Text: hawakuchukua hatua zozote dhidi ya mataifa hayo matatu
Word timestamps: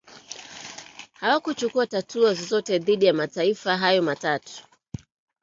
hawakuchukua 1.19 1.87
hatua 1.91 2.33
zozote 2.33 2.79
dhidi 2.79 3.05
ya 3.05 3.13
mataifa 3.13 3.77
hayo 3.77 4.01
matatu 4.01 4.63